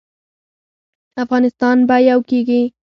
افغانستان 1.23 1.77
به 1.87 1.97
یو 2.09 2.19
کیږي 2.29 2.61